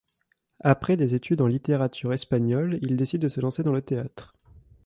[0.63, 4.33] Après des études en littérature espagnole, il décide de se lancer dans le théâtre.